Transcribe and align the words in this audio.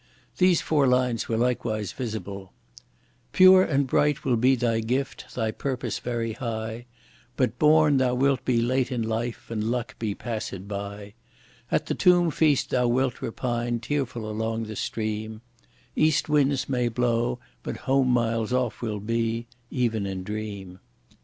These 0.39 0.61
four 0.61 0.87
lines 0.87 1.29
were 1.29 1.37
likewise 1.37 1.91
visible: 1.91 2.53
Pure 3.33 3.65
and 3.65 3.85
bright 3.85 4.25
will 4.25 4.35
be 4.35 4.55
thy 4.55 4.79
gifts, 4.79 5.35
thy 5.35 5.51
purpose 5.51 5.99
very 5.99 6.33
high; 6.33 6.87
But 7.37 7.59
born 7.59 7.97
thou 7.97 8.15
wilt 8.15 8.43
be 8.43 8.59
late 8.63 8.91
in 8.91 9.03
life 9.03 9.51
and 9.51 9.63
luck 9.65 9.93
be 9.99 10.15
passed 10.15 10.67
by; 10.67 11.13
At 11.71 11.85
the 11.85 11.93
tomb 11.93 12.31
feast 12.31 12.71
thou 12.71 12.87
wilt 12.87 13.21
repine 13.21 13.79
tearful 13.79 14.27
along 14.27 14.63
the 14.63 14.75
stream, 14.75 15.41
East 15.95 16.27
winds 16.27 16.67
may 16.67 16.87
blow, 16.87 17.37
but 17.61 17.77
home 17.85 18.07
miles 18.07 18.51
off 18.51 18.81
will 18.81 19.01
be, 19.01 19.45
even 19.69 20.07
in 20.07 20.23
dream. 20.23 20.79